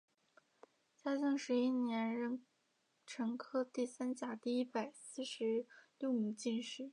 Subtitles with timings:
[0.97, 2.41] 嘉靖十一年壬
[3.05, 5.67] 辰科第三甲第一百四十
[5.99, 6.89] 六名进士。